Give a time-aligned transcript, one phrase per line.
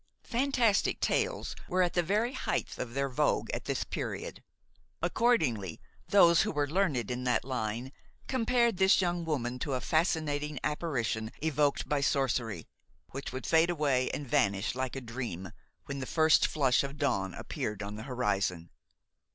[0.23, 4.41] Fantastic tales were at the very height of their vogue at this period.
[4.99, 7.91] Accordingly, those who were learned in that line
[8.27, 12.65] compared this young woman to a fascinating apparition evoked by sorcery,
[13.11, 15.51] which would fade away and vanish like a dream
[15.85, 18.71] when the first flush of dawn appeared on the horizon.